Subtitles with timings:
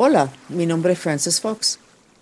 [0.00, 1.80] Hola, mi nombre es Frances Fox.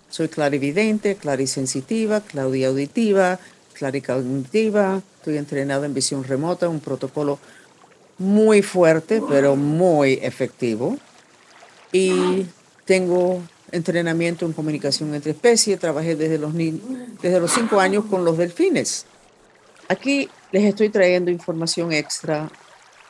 [0.09, 3.37] Soy clarividente, clarisensitiva, claudiauditiva,
[3.73, 5.03] claricognitiva.
[5.19, 7.37] Estoy entrenada en visión remota, un protocolo
[8.17, 10.97] muy fuerte, pero muy efectivo.
[11.91, 12.47] Y
[12.85, 15.79] tengo entrenamiento en comunicación entre especies.
[15.79, 19.05] Trabajé desde los, desde los cinco años con los delfines.
[19.87, 22.49] Aquí les estoy trayendo información extra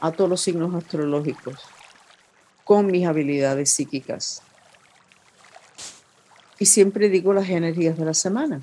[0.02, 1.58] a todos los signos astrológicos
[2.66, 4.44] con mis habilidades psíquicas
[6.60, 8.62] y siempre digo las energías de la semana.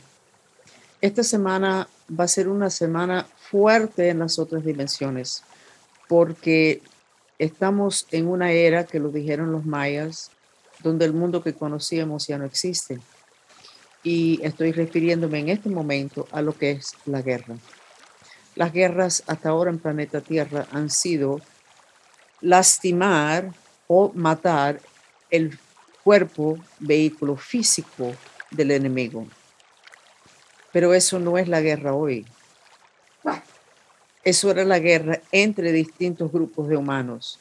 [1.01, 5.43] Esta semana va a ser una semana fuerte en las otras dimensiones,
[6.09, 6.83] porque
[7.39, 10.31] estamos en una era que lo dijeron los mayas,
[10.83, 13.01] donde el mundo que conocíamos ya no existe.
[14.03, 17.57] Y estoy refiriéndome en este momento a lo que es la guerra.
[18.55, 21.41] Las guerras hasta ahora en planeta Tierra han sido
[22.41, 23.53] lastimar
[23.87, 24.81] o matar
[25.31, 25.59] el
[26.05, 28.13] cuerpo, vehículo físico
[28.51, 29.27] del enemigo.
[30.71, 32.27] Pero eso no es la guerra hoy.
[34.23, 37.39] Eso era la guerra entre distintos grupos de humanos,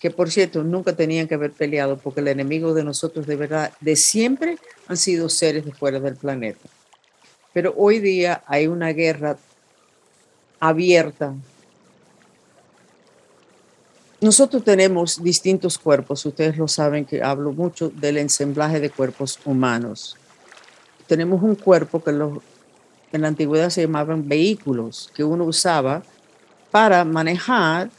[0.00, 3.72] que por cierto nunca tenían que haber peleado porque el enemigo de nosotros de verdad,
[3.80, 6.68] de siempre, han sido seres de fuera del planeta.
[7.52, 9.38] Pero hoy día hay una guerra
[10.60, 11.34] abierta
[14.20, 20.16] nosotros tenemos distintos cuerpos, ustedes lo saben que hablo mucho del ensamblaje de cuerpos humanos.
[21.06, 26.02] Tenemos un cuerpo que en la antigüedad se llamaban vehículos, que uno usaba
[26.70, 27.90] para manejar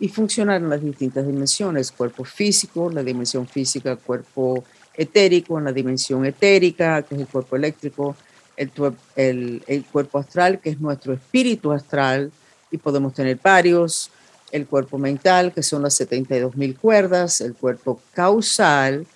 [0.00, 5.72] y funcionar en las distintas dimensiones, cuerpo físico, la dimensión física, cuerpo etérico, en la
[5.72, 8.16] dimensión etérica, que es el cuerpo eléctrico,
[8.56, 12.32] el, el cuerpo astral, que es nuestro espíritu astral,
[12.70, 14.10] y podemos tener varios,
[14.52, 19.06] el cuerpo mental, que son las 72 mil cuerdas, el cuerpo causal,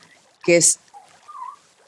[0.45, 0.79] que es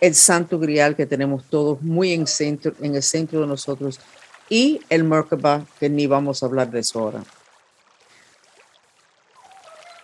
[0.01, 4.01] el santo grial que tenemos todos muy en, centro, en el centro de nosotros,
[4.48, 7.24] y el Merkaba, que ni vamos a hablar de eso ahora.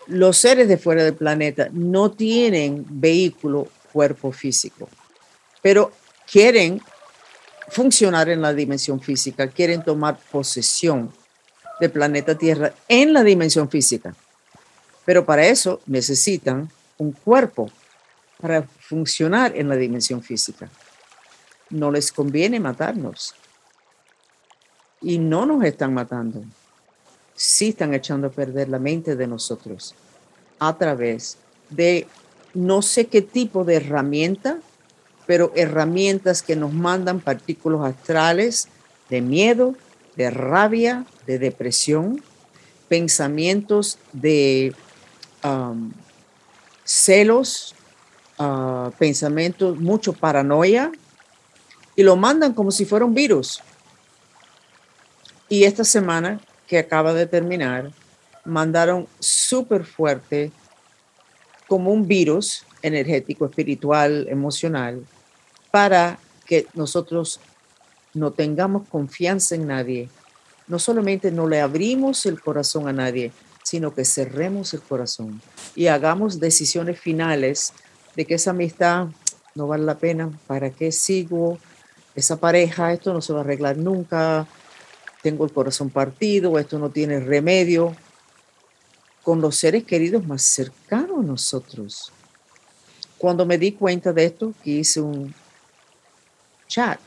[0.07, 4.89] Los seres de fuera del planeta no tienen vehículo, cuerpo físico,
[5.63, 5.93] pero
[6.31, 6.81] quieren
[7.69, 11.13] funcionar en la dimensión física, quieren tomar posesión
[11.81, 14.15] del planeta Tierra en la dimensión física.
[15.05, 17.71] Pero para eso necesitan un cuerpo
[18.41, 20.69] para funcionar en la dimensión física.
[21.71, 23.35] No les conviene matarnos.
[25.01, 26.45] Y no nos están matando.
[27.35, 29.95] Sí están echando a perder la mente de nosotros
[30.59, 31.39] a través
[31.71, 32.07] de
[32.53, 34.59] no sé qué tipo de herramienta,
[35.27, 38.69] pero herramientas que nos mandan partículas astrales
[39.09, 39.75] de miedo,
[40.17, 42.21] de rabia, de depresión,
[42.89, 44.75] pensamientos de
[45.45, 45.93] um,
[46.83, 47.73] celos,
[48.37, 50.91] uh, pensamientos, mucho paranoia,
[51.95, 53.63] y lo mandan como si fuera un virus.
[55.49, 57.93] Y esta semana que acaba de terminar,
[58.45, 60.51] mandaron súper fuerte
[61.69, 65.05] como un virus energético, espiritual, emocional,
[65.71, 67.39] para que nosotros
[68.15, 70.09] no tengamos confianza en nadie,
[70.71, 73.33] no solamente no le abrimos el corazón a nadie,
[73.65, 75.43] sino que cerremos el corazón
[75.75, 77.73] y hagamos decisiones finales
[78.15, 79.09] de que esa amistad
[79.57, 81.59] no vale la pena, ¿para qué sigo?
[82.15, 84.47] Esa pareja, esto no se va a arreglar nunca,
[85.23, 87.95] tengo el corazón partido, esto no tiene remedio.
[89.25, 92.13] Con los seres queridos más cercanos a nosotros.
[93.19, 95.35] Cuando me di cuenta de esto, hice un
[96.69, 97.01] chat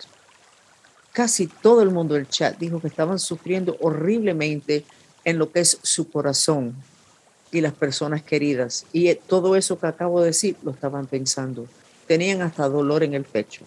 [1.13, 4.83] casi todo el mundo del chat dijo que estaban sufriendo horriblemente
[5.23, 6.75] en lo que es su corazón
[7.51, 8.85] y las personas queridas.
[8.91, 11.67] Y eh, todo eso que acabo de decir lo estaban pensando.
[12.07, 13.63] Tenían hasta dolor en el pecho.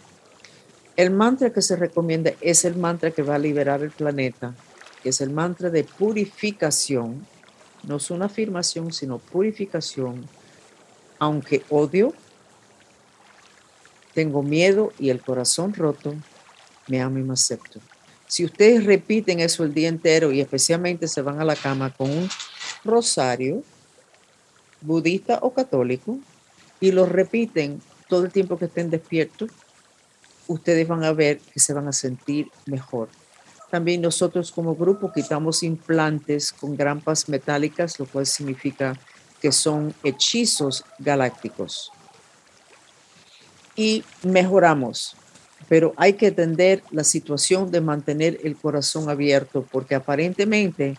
[0.97, 4.55] El mantra que se recomienda es el mantra que va a liberar el planeta,
[5.03, 7.27] que es el mantra de purificación.
[7.85, 10.27] No es una afirmación, sino purificación.
[11.19, 12.13] Aunque odio,
[14.15, 16.15] tengo miedo y el corazón roto,
[16.89, 17.81] me amo y me acepto.
[18.27, 22.11] Si ustedes repiten eso el día entero y especialmente se van a la cama con
[22.11, 22.29] un
[22.85, 23.63] rosario,
[24.81, 26.19] budista o católico,
[26.81, 29.51] y lo repiten todo el tiempo que estén despiertos,
[30.49, 33.09] ustedes van a ver que se van a sentir mejor.
[33.71, 38.99] También nosotros como grupo quitamos implantes con grampas metálicas, lo cual significa
[39.41, 41.91] que son hechizos galácticos.
[43.75, 45.17] Y mejoramos
[45.69, 50.97] pero hay que atender la situación de mantener el corazón abierto, porque aparentemente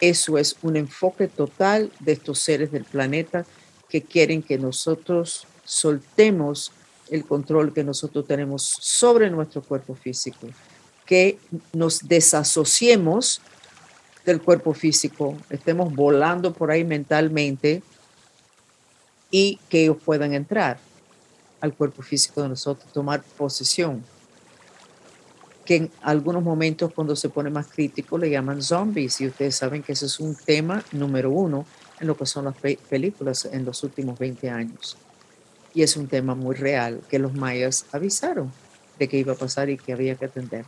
[0.00, 3.44] eso es un enfoque total de estos seres del planeta
[3.88, 6.72] que quieren que nosotros soltemos
[7.10, 10.48] el control que nosotros tenemos sobre nuestro cuerpo físico,
[11.06, 11.38] que
[11.72, 13.40] nos desasociemos
[14.24, 17.82] del cuerpo físico, estemos volando por ahí mentalmente
[19.30, 20.78] y que ellos puedan entrar
[21.64, 24.04] al cuerpo físico de nosotros, tomar posesión.
[25.64, 29.82] Que en algunos momentos cuando se pone más crítico le llaman zombies y ustedes saben
[29.82, 31.64] que ese es un tema número uno
[32.00, 34.98] en lo que son las películas en los últimos 20 años.
[35.72, 38.52] Y es un tema muy real que los mayas avisaron
[38.98, 40.66] de que iba a pasar y que había que atender.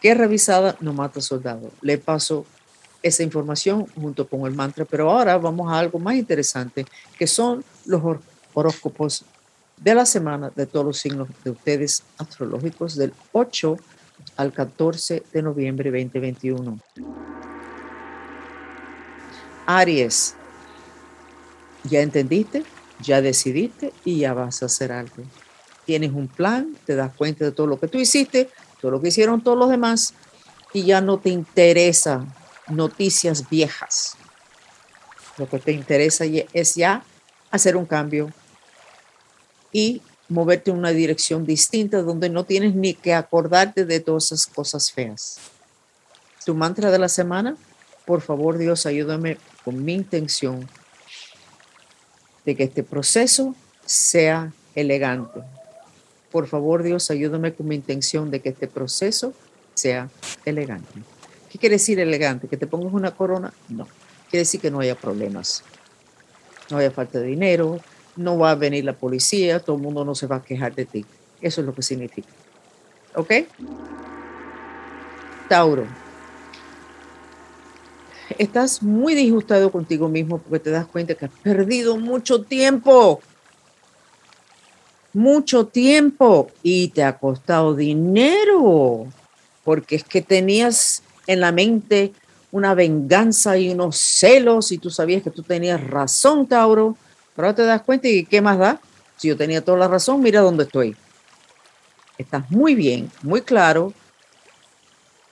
[0.00, 1.70] Que revisada no mata soldado.
[1.82, 2.46] Le paso
[3.02, 6.86] esa información junto con el mantra, pero ahora vamos a algo más interesante,
[7.18, 8.18] que son los
[8.54, 9.26] horóscopos
[9.80, 13.76] de la semana de todos los signos de ustedes astrológicos del 8
[14.36, 16.78] al 14 de noviembre 2021.
[19.66, 20.34] Aries,
[21.84, 22.64] ya entendiste,
[23.00, 25.22] ya decidiste y ya vas a hacer algo.
[25.86, 28.50] Tienes un plan, te das cuenta de todo lo que tú hiciste,
[28.80, 30.12] todo lo que hicieron todos los demás
[30.74, 32.26] y ya no te interesa
[32.68, 34.16] noticias viejas.
[35.38, 37.02] Lo que te interesa es ya
[37.50, 38.30] hacer un cambio
[39.72, 44.46] y moverte en una dirección distinta donde no tienes ni que acordarte de todas esas
[44.46, 45.38] cosas feas.
[46.44, 47.56] Tu mantra de la semana,
[48.06, 50.68] por favor Dios, ayúdame con mi intención
[52.44, 55.40] de que este proceso sea elegante.
[56.30, 59.34] Por favor Dios, ayúdame con mi intención de que este proceso
[59.74, 60.08] sea
[60.44, 61.02] elegante.
[61.50, 62.46] ¿Qué quiere decir elegante?
[62.46, 63.52] ¿Que te pongas una corona?
[63.68, 63.88] No.
[64.30, 65.64] Quiere decir que no haya problemas.
[66.70, 67.80] No haya falta de dinero,
[68.16, 70.84] no va a venir la policía, todo el mundo no se va a quejar de
[70.84, 71.04] ti.
[71.40, 72.28] Eso es lo que significa.
[73.14, 73.32] ¿Ok?
[75.48, 75.86] Tauro.
[78.38, 83.20] Estás muy disgustado contigo mismo porque te das cuenta que has perdido mucho tiempo.
[85.12, 89.08] Mucho tiempo y te ha costado dinero
[89.64, 92.12] porque es que tenías en la mente
[92.52, 96.96] una venganza y unos celos y tú sabías que tú tenías razón, Tauro,
[97.40, 98.78] pero ahora te das cuenta y ¿qué más da?
[99.16, 100.94] Si yo tenía toda la razón, mira dónde estoy.
[102.18, 103.94] Estás muy bien, muy claro.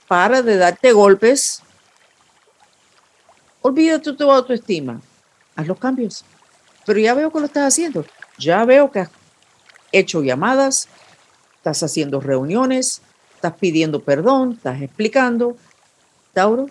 [0.07, 1.63] Para de darte golpes.
[3.61, 5.03] Olvídate tu autoestima.
[5.55, 6.25] Haz los cambios.
[6.87, 8.07] Pero ya veo que lo estás haciendo.
[8.39, 9.11] Ya veo que has
[9.93, 10.89] hecho llamadas,
[11.57, 13.03] estás haciendo reuniones,
[13.35, 15.59] estás pidiendo perdón, estás explicando,
[16.33, 16.69] Tauro,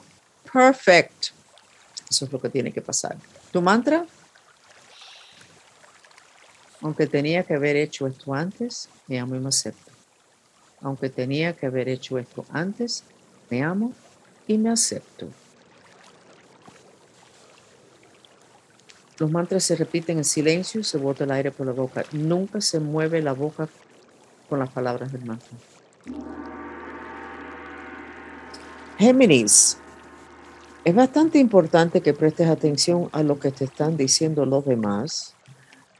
[0.51, 1.27] perfect.
[2.09, 3.17] Eso es lo que tiene que pasar.
[3.51, 4.03] Tu mantra,
[6.87, 9.91] aunque tenía que haber hecho esto antes, me amo y me acepto.
[10.79, 13.03] Aunque tenía que haber hecho esto antes,
[13.49, 13.91] me amo
[14.47, 15.27] y me acepto.
[19.17, 22.05] Los mantras se repiten en silencio, se bota el aire por la boca.
[22.13, 23.67] Nunca se mueve la boca
[24.47, 25.57] con las palabras del mantra.
[28.97, 29.77] Géminis,
[30.85, 35.33] es bastante importante que prestes atención a lo que te están diciendo los demás,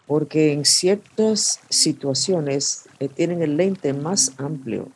[0.07, 4.89] porque en ciertas situaciones eh, tienen el lente más amplio.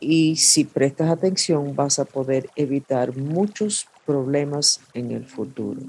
[0.00, 5.80] Y si prestas atención vas a poder evitar muchos problemas en el futuro.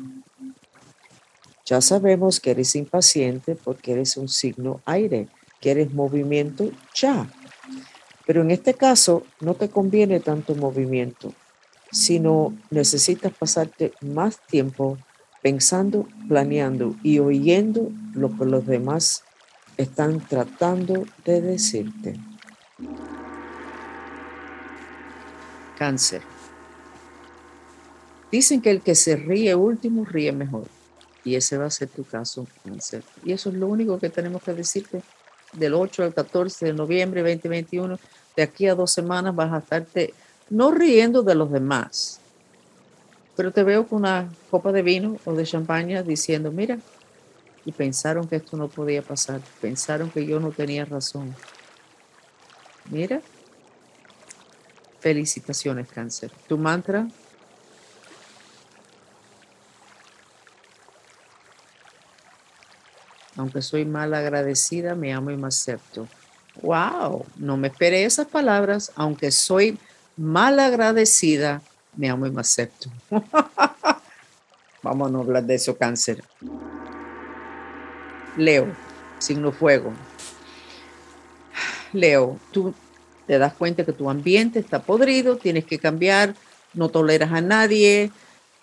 [1.65, 5.27] Ya sabemos que eres impaciente porque eres un signo aire,
[5.59, 7.27] que eres movimiento ya.
[8.27, 11.33] Pero en este caso no te conviene tanto movimiento,
[11.91, 14.97] sino necesitas pasarte más tiempo
[15.45, 19.23] pensando, planeando y oyendo lo que los demás
[19.77, 22.15] están tratando de decirte.
[25.77, 26.23] Cáncer.
[28.31, 30.65] Dicen que el que se ríe último ríe mejor.
[31.23, 33.03] Y ese va a ser tu caso, cáncer.
[33.23, 35.03] Y eso es lo único que tenemos que decirte
[35.53, 37.99] del 8 al 14 de noviembre 2021,
[38.35, 40.11] de aquí a dos semanas vas a estarte
[40.49, 42.19] no riendo de los demás,
[43.35, 46.77] pero te veo con una copa de vino o de champaña diciendo, mira,
[47.65, 51.35] y pensaron que esto no podía pasar, pensaron que yo no tenía razón.
[52.89, 53.21] Mira,
[54.99, 56.31] felicitaciones cáncer.
[56.47, 57.07] Tu mantra,
[63.37, 66.07] Aunque soy mal agradecida, me amo y me acepto.
[66.61, 68.91] Wow, no me esperé esas palabras.
[68.95, 69.77] Aunque soy
[70.15, 71.61] mal agradecida,
[71.97, 72.89] me amo y me acepto.
[74.83, 76.23] Vamos a no hablar de eso, cáncer.
[78.37, 78.67] Leo,
[79.17, 79.93] signo fuego.
[81.93, 82.73] Leo, tú
[83.25, 86.35] te das cuenta que tu ambiente está podrido, tienes que cambiar,
[86.73, 88.11] no toleras a nadie,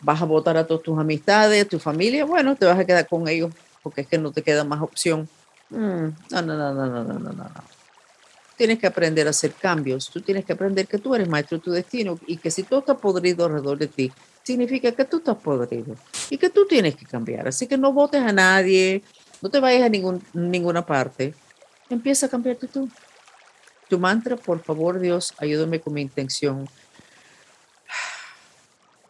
[0.00, 3.06] vas a votar a todas tus amistades, a tu familia, bueno, te vas a quedar
[3.08, 5.28] con ellos porque es que no te queda más opción.
[5.70, 7.50] Mm, no, no, no, no, no, no, no, no.
[8.62, 10.08] Tienes que aprender a hacer cambios.
[10.08, 12.78] Tú tienes que aprender que tú eres maestro de tu destino y que si todo
[12.78, 14.12] está podrido alrededor de ti,
[14.44, 15.96] significa que tú estás podrido
[16.30, 17.48] y que tú tienes que cambiar.
[17.48, 19.02] Así que no votes a nadie,
[19.40, 21.34] no te vayas a ninguna parte.
[21.90, 22.88] Empieza a cambiarte tú.
[23.88, 26.68] Tu mantra, por favor, Dios, ayúdame con mi intención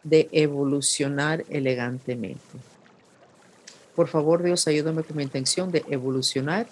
[0.01, 2.57] de evolucionar elegantemente.
[3.95, 6.65] Por favor, Dios, ayúdame con mi intención de evolucionar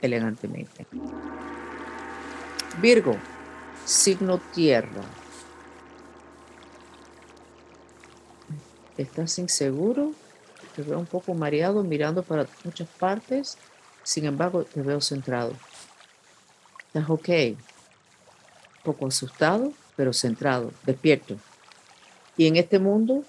[0.00, 0.86] elegantemente.
[2.80, 3.16] Virgo,
[3.84, 5.02] signo tierra.
[8.96, 10.12] ¿Estás inseguro?
[10.74, 13.58] Te veo un poco mareado, mirando para muchas partes.
[14.02, 15.52] Sin embargo, te veo centrado.
[16.86, 17.28] Estás ok.
[18.82, 21.36] poco asustado, pero centrado, despierto.
[22.36, 23.22] Y en este mundo,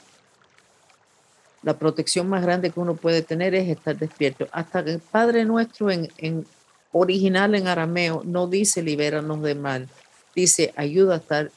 [1.62, 4.48] la protección más grande que uno puede tener es estar despierto.
[4.52, 6.46] Hasta el Padre Nuestro en, en
[6.94, 9.90] original en arameo no dice libéranos de mal,
[10.34, 11.52] dice ayuda a estar,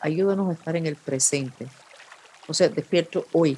[0.00, 1.68] ayúdanos a estar en el presente.
[2.48, 3.56] O sea, despierto hoy,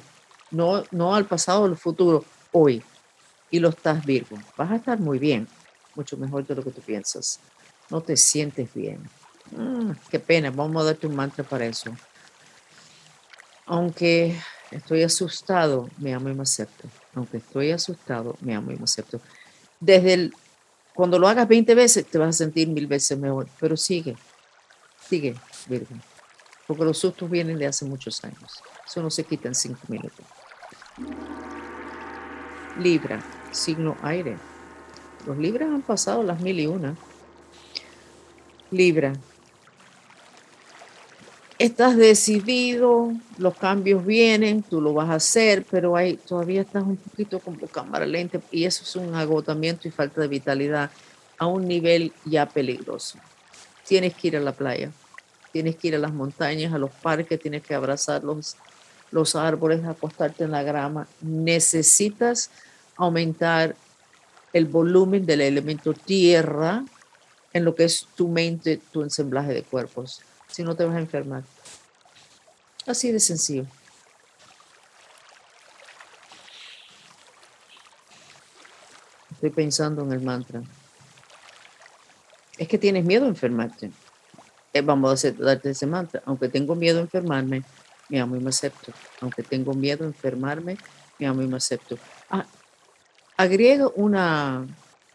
[0.51, 2.83] no, no al pasado o al futuro, hoy.
[3.49, 4.37] Y lo estás Virgo.
[4.57, 5.47] Vas a estar muy bien,
[5.95, 7.39] mucho mejor de lo que tú piensas.
[7.89, 9.09] No te sientes bien.
[9.51, 11.95] Mm, qué pena, vamos a darte un mantra para eso.
[13.65, 14.37] Aunque
[14.71, 16.87] estoy asustado, me amo y me acepto.
[17.13, 19.21] Aunque estoy asustado, me amo y me acepto.
[19.79, 20.33] Desde el,
[20.95, 23.47] cuando lo hagas 20 veces, te vas a sentir mil veces mejor.
[23.59, 24.15] Pero sigue,
[25.07, 25.35] sigue,
[25.67, 25.93] Virgo.
[26.65, 28.63] Porque los sustos vienen de hace muchos años.
[28.87, 30.25] Eso no se quita en cinco minutos.
[32.79, 33.21] Libra,
[33.51, 34.37] signo aire.
[35.27, 36.95] Los Libras han pasado las mil y una.
[38.71, 39.13] Libra,
[41.57, 46.97] estás decidido, los cambios vienen, tú lo vas a hacer, pero hay, todavía estás un
[46.97, 50.91] poquito como cámara lenta y eso es un agotamiento y falta de vitalidad
[51.37, 53.19] a un nivel ya peligroso.
[53.87, 54.91] Tienes que ir a la playa,
[55.51, 58.57] tienes que ir a las montañas, a los parques, tienes que abrazar los,
[59.11, 61.07] los árboles, acostarte en la grama.
[61.21, 62.49] Necesitas
[62.97, 63.75] aumentar
[64.51, 66.83] el volumen del elemento tierra
[67.53, 70.21] en lo que es tu mente, tu ensamblaje de cuerpos
[70.55, 71.43] si no te vas a enfermar.
[72.87, 73.65] Así de sencillo.
[79.33, 80.63] Estoy pensando en el mantra.
[82.57, 83.91] Es que tienes miedo a enfermarte.
[84.71, 86.23] Eh, vamos a darte ese mantra.
[86.25, 87.63] Aunque tengo miedo a enfermarme,
[88.07, 88.93] me amo y me acepto.
[89.19, 90.77] Aunque tengo miedo a enfermarme,
[91.19, 91.97] me amo y me acepto.
[92.29, 92.45] Ah,
[93.35, 94.65] agrega una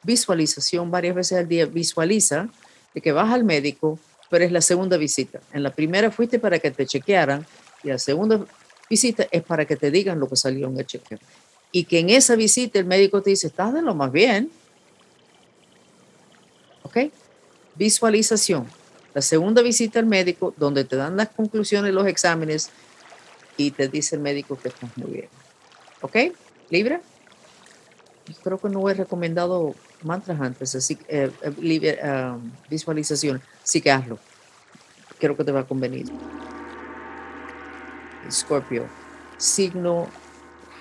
[0.02, 1.64] visualización varias veces al día.
[1.64, 2.50] Visualiza
[2.92, 3.98] de que vas al médico
[4.30, 5.40] pero es la segunda visita.
[5.52, 7.44] En la primera fuiste para que te chequearan
[7.82, 8.46] y la segunda
[8.88, 11.18] visita es para que te digan lo que salió en el chequeo.
[11.72, 14.50] Y que en esa visita el médico te dice, estás de lo más bien.
[16.82, 16.98] ¿Ok?
[17.74, 18.66] Visualización.
[19.14, 22.70] La segunda visita al médico, donde te dan las conclusiones, los exámenes,
[23.56, 25.28] y te dice el médico que estás muy bien.
[26.00, 26.16] ¿Ok?
[26.70, 27.00] ¿Libre?
[28.42, 34.18] Creo que no he recomendado mantras antes, así eh, eh, ah, visualización, sí que hazlo.
[35.18, 36.06] Creo que te va a convenir.
[38.30, 38.86] Scorpio,
[39.36, 40.08] signo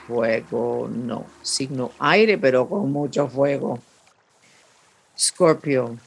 [0.08, 3.80] fuego, no, signo aire, pero con mucho fuego.
[5.18, 5.98] Scorpio,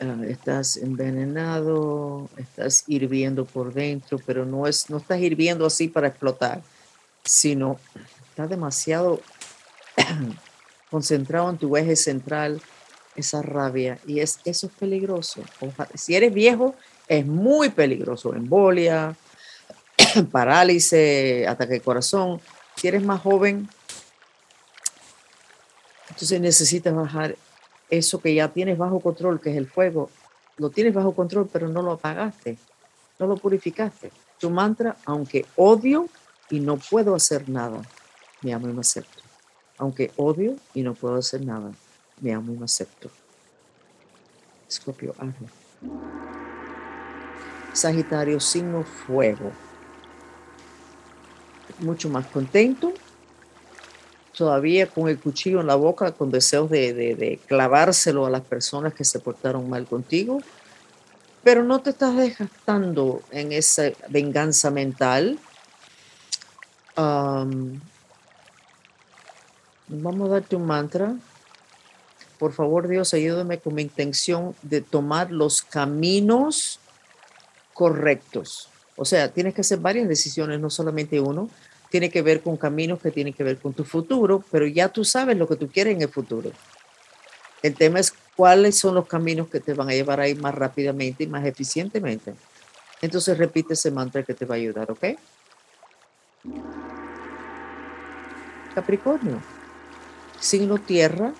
[0.00, 6.08] ah, estás envenenado, estás hirviendo por dentro, pero no, es, no estás hirviendo así para
[6.08, 6.62] explotar,
[7.24, 7.78] sino
[8.30, 9.20] estás demasiado
[10.90, 12.60] concentrado en tu eje central,
[13.16, 13.98] esa rabia.
[14.06, 15.42] Y es, eso es peligroso.
[15.94, 16.74] Si eres viejo,
[17.06, 18.34] es muy peligroso.
[18.34, 19.16] Embolia,
[20.32, 22.40] parálisis, ataque de corazón.
[22.76, 23.68] Si eres más joven,
[26.10, 27.36] entonces necesitas bajar
[27.90, 30.10] eso que ya tienes bajo control, que es el fuego.
[30.56, 32.58] Lo tienes bajo control, pero no lo apagaste,
[33.18, 34.10] no lo purificaste.
[34.38, 36.08] Tu mantra, aunque odio
[36.50, 37.82] y no puedo hacer nada,
[38.42, 39.17] me amo y me acepto.
[39.78, 41.72] Aunque odio y no puedo hacer nada,
[42.20, 43.10] me amo y me acepto.
[44.68, 45.48] Escorpio, hazlo.
[47.72, 49.52] Sagitario, signo fuego.
[51.78, 52.92] Mucho más contento.
[54.36, 59.04] Todavía con el cuchillo en la boca, con deseos de, clavárselo a las personas que
[59.04, 60.40] se portaron mal contigo.
[61.44, 65.38] Pero no te estás desgastando en esa venganza mental.
[69.88, 71.14] Vamos a darte un mantra.
[72.38, 76.78] Por favor, Dios, ayúdame con mi intención de tomar los caminos
[77.72, 78.68] correctos.
[78.96, 81.48] O sea, tienes que hacer varias decisiones, no solamente uno.
[81.90, 85.04] Tiene que ver con caminos que tienen que ver con tu futuro, pero ya tú
[85.04, 86.52] sabes lo que tú quieres en el futuro.
[87.62, 91.24] El tema es cuáles son los caminos que te van a llevar ahí más rápidamente
[91.24, 92.34] y más eficientemente.
[93.00, 95.04] Entonces repite ese mantra que te va a ayudar, ¿ok?
[98.74, 99.40] Capricornio,
[100.40, 101.32] signo tierra.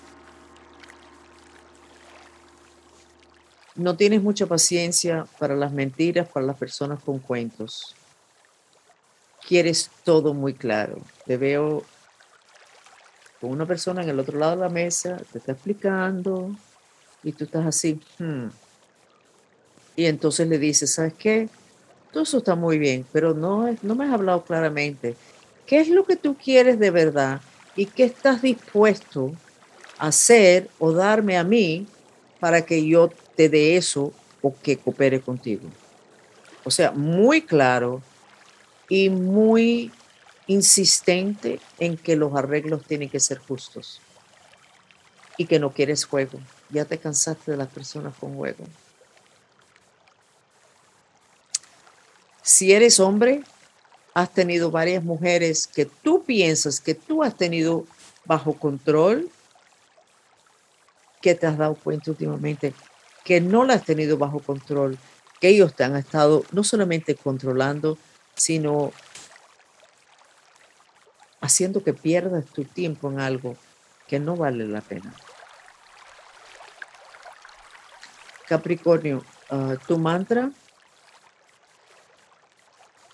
[3.75, 7.95] No tienes mucha paciencia para las mentiras, para las personas con cuentos.
[9.47, 10.99] Quieres todo muy claro.
[11.25, 11.85] Te veo
[13.40, 16.50] con una persona en el otro lado de la mesa, te está explicando
[17.23, 18.00] y tú estás así.
[18.19, 18.49] Hmm.
[19.95, 21.49] Y entonces le dices, ¿sabes qué?
[22.12, 25.17] Todo eso está muy bien, pero no, no me has hablado claramente.
[25.67, 27.40] ¿Qué es lo que tú quieres de verdad
[27.78, 29.30] y qué estás dispuesto
[29.99, 31.87] a hacer o darme a mí
[32.40, 35.68] para que yo te dé eso o que coopere contigo?
[36.64, 38.02] O sea, muy claro
[38.88, 39.92] y muy
[40.49, 44.00] insistente en que los arreglos tienen que ser justos
[45.37, 46.40] y que no quieres juego.
[46.70, 48.64] Ya te cansaste de las personas con juego.
[52.42, 53.44] Si eres hombre,
[54.18, 57.87] has tenido varias mujeres que tú piensas que tú has tenido
[58.25, 59.30] bajo control,
[61.22, 62.75] que te has dado cuenta últimamente
[63.25, 64.98] que no las has tenido bajo control,
[65.40, 67.96] que ellos te han estado no solamente controlando,
[68.34, 68.92] sino
[71.40, 73.56] haciendo que pierdas tu tiempo en algo
[74.08, 75.14] que no vale la pena.
[78.48, 80.50] Capricornio, ah, tu mantra,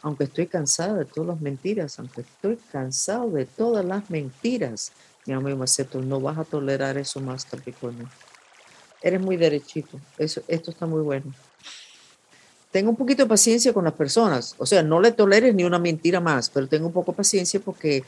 [0.05, 4.93] aunque estoy cansada de todas las mentiras, aunque estoy cansado de todas las mentiras,
[5.25, 8.07] mi amigo acepto, no vas a tolerar eso más, Capricornio.
[9.01, 11.33] Eres muy derechito, esto está muy bueno.
[12.71, 15.79] Tengo un poquito de paciencia con las personas, o sea, no le toleres ni una
[15.79, 18.05] mentira más, pero tengo un poco de paciencia porque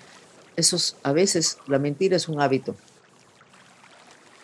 [0.55, 2.77] esos, a veces la mentira es un hábito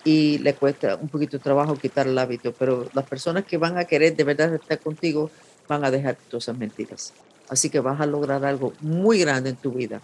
[0.05, 3.77] y le cuesta un poquito de trabajo quitar el hábito, pero las personas que van
[3.77, 5.31] a querer de verdad estar contigo
[5.69, 7.13] van a dejar todas esas mentiras.
[7.49, 10.01] Así que vas a lograr algo muy grande en tu vida,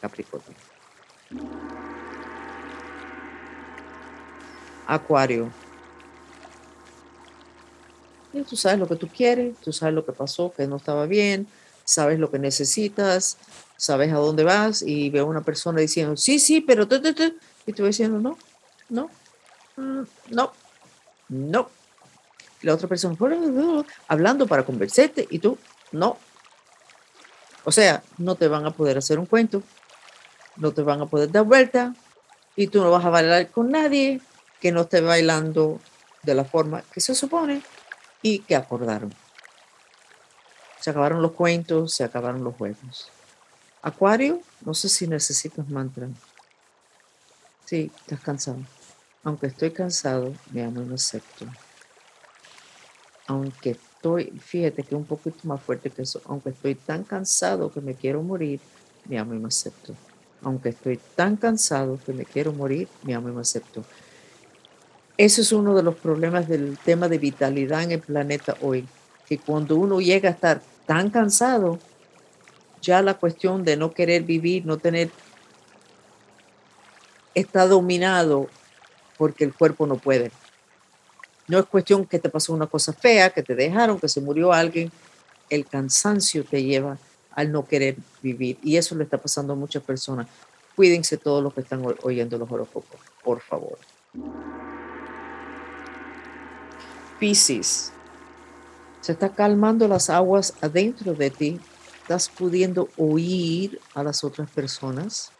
[0.00, 0.56] Capricornio.
[4.86, 5.50] Acuario.
[8.32, 11.06] Y tú sabes lo que tú quieres, tú sabes lo que pasó, que no estaba
[11.06, 11.46] bien,
[11.84, 13.36] sabes lo que necesitas,
[13.76, 16.88] sabes a dónde vas y veo a una persona diciendo, sí, sí, pero...
[17.66, 18.38] Y tú diciendo, no,
[18.88, 19.10] no,
[19.76, 20.52] mm, no,
[21.28, 21.70] no.
[22.62, 23.16] la otra persona,
[24.08, 25.58] hablando para convencerte y tú,
[25.92, 26.18] no.
[27.64, 29.62] O sea, no te van a poder hacer un cuento,
[30.56, 31.94] no te van a poder dar vuelta
[32.56, 34.20] y tú no vas a bailar con nadie
[34.60, 35.80] que no esté bailando
[36.22, 37.62] de la forma que se supone
[38.20, 39.12] y que acordaron.
[40.80, 43.10] Se acabaron los cuentos, se acabaron los juegos.
[43.82, 46.08] Acuario, no sé si necesitas mantra.
[47.64, 48.58] Sí, estás cansado.
[49.24, 51.46] Aunque estoy cansado, me amo y me acepto.
[53.26, 57.80] Aunque estoy, fíjate que un poquito más fuerte que eso, aunque estoy tan cansado que
[57.80, 58.58] me quiero morir,
[59.08, 59.94] me amo y me acepto.
[60.42, 63.84] Aunque estoy tan cansado que me quiero morir, me amo y me acepto.
[65.16, 68.88] Eso es uno de los problemas del tema de vitalidad en el planeta hoy,
[69.28, 71.78] que cuando uno llega a estar tan cansado,
[72.80, 75.10] ya la cuestión de no querer vivir, no tener,
[77.34, 78.48] está dominado
[79.16, 80.32] porque el cuerpo no puede.
[81.52, 84.54] No es cuestión que te pasó una cosa fea, que te dejaron, que se murió
[84.54, 84.90] alguien.
[85.50, 86.96] El cansancio te lleva
[87.30, 88.58] al no querer vivir.
[88.62, 90.28] Y eso le está pasando a muchas personas.
[90.74, 93.76] Cuídense todos los que están oyendo los horóscopos, por favor.
[97.20, 97.92] Piscis.
[99.02, 101.60] Se está calmando las aguas adentro de ti
[102.00, 105.30] estás pudiendo oír a las otras personas,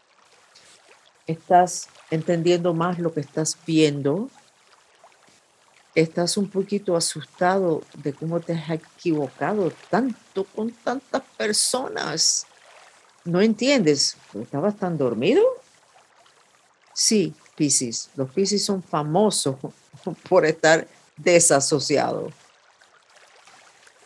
[1.27, 4.29] estás entendiendo más lo que estás viendo,
[5.95, 12.47] estás un poquito asustado de cómo te has equivocado tanto con tantas personas.
[13.25, 14.17] ¿No entiendes?
[14.35, 15.43] ¿Estabas tan dormido?
[16.95, 18.11] Sí, Piscis.
[18.17, 19.57] Los Piscis son famosos
[20.29, 22.33] por estar desasociados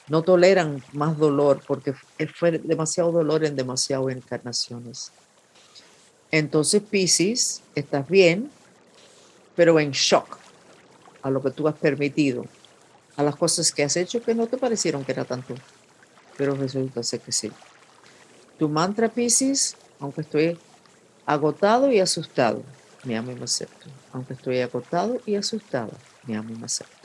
[0.08, 1.94] no toleran más dolor porque
[2.34, 5.10] fue demasiado dolor en demasiadas encarnaciones.
[6.30, 8.50] Entonces, Pisces, estás bien,
[9.54, 10.38] pero en shock
[11.26, 12.44] a lo que tú has permitido,
[13.16, 15.54] a las cosas que has hecho que no te parecieron que era tanto,
[16.36, 17.50] pero resulta ser que sí.
[18.58, 20.58] Tu mantra, Pisces, aunque estoy
[21.24, 22.62] agotado y asustado,
[23.04, 23.88] me amo y me acepto.
[24.12, 25.92] Aunque estoy agotado y asustado,
[26.26, 26.96] me amo y me acepto.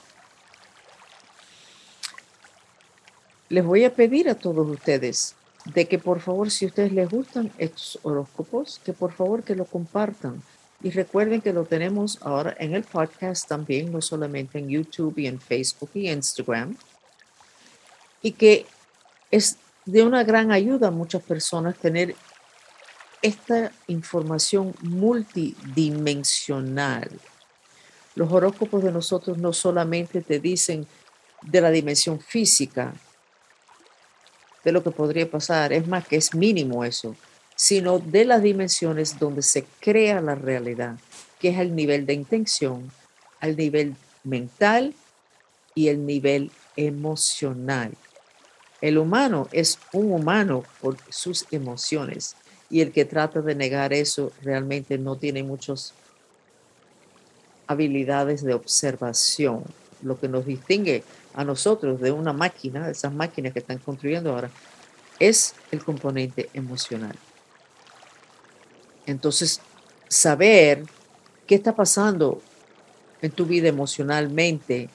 [3.52, 7.10] les voy a pedir a todos ustedes de que por favor, si a ustedes les
[7.10, 10.42] gustan estos horóscopos, que por favor que lo compartan.
[10.84, 15.28] Y recuerden que lo tenemos ahora en el podcast también, no solamente en YouTube y
[15.28, 16.76] en Facebook y Instagram.
[18.24, 18.66] Y que
[19.30, 22.16] es de una gran ayuda a muchas personas tener
[23.22, 27.12] esta información multidimensional.
[28.16, 30.88] Los horóscopos de nosotros no solamente te dicen
[31.44, 32.96] de la dimensión física,
[34.64, 37.16] de lo que podría pasar, es más que es mínimo eso,
[37.62, 40.98] sino de las dimensiones donde se crea la realidad,
[41.40, 42.92] que es el nivel de intención,
[43.40, 44.96] al nivel mental
[45.76, 47.92] y el nivel emocional.
[48.82, 52.36] El humano es un humano por sus emociones
[52.72, 55.94] y el que trata de negar eso realmente no tiene muchas
[57.68, 59.66] habilidades de observación.
[60.02, 61.04] Lo que nos distingue
[61.36, 64.50] a nosotros de una máquina, de esas máquinas que están construyendo ahora,
[65.20, 67.16] es el componente emocional.
[69.06, 69.62] Entonces,
[70.08, 70.84] saber
[71.48, 72.42] qué está pasando
[73.22, 74.90] en tu vida emocionalmente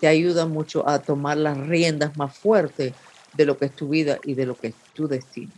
[0.00, 2.94] te ayuda mucho a tomar las riendas más fuertes
[3.34, 5.52] de lo que es tu vida y de lo que es tu destino.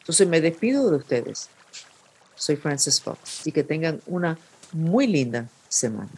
[0.00, 1.48] Entonces me despido de ustedes.
[2.34, 4.38] Soy Frances Fox y que tengan una
[4.72, 6.10] muy linda semana.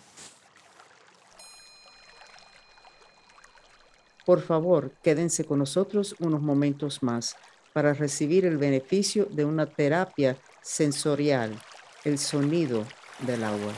[4.26, 7.36] Por favor, quédense con nosotros unos momentos más
[7.72, 10.36] para recibir el beneficio de una terapia
[10.68, 11.58] sensorial,
[12.04, 12.86] el sonido
[13.20, 13.72] del agua.